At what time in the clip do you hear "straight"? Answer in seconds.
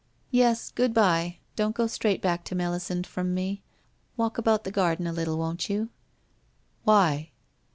1.85-2.23